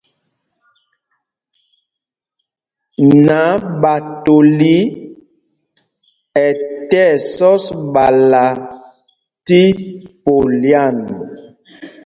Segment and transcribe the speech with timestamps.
[3.25, 4.77] Naɓatoli
[6.45, 6.47] ɛ
[6.89, 8.43] tí ɛsɔs ɓala
[9.45, 9.61] tí
[10.23, 10.97] polyan.